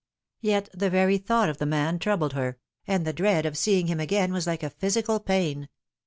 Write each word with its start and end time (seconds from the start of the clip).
Yet 0.39 0.67
the 0.73 0.89
very 0.89 1.19
thought 1.19 1.47
of 1.47 1.59
the 1.59 1.67
man 1.67 1.99
troubled 1.99 2.33
her, 2.33 2.57
and 2.87 3.05
the 3.05 3.13
dread 3.13 3.45
of 3.45 3.55
seeing 3.55 3.85
him 3.85 3.99
again 3.99 4.33
was 4.33 4.47
like 4.47 4.63
a 4.63 4.71
physical 4.71 5.19
pain. 5.19 5.69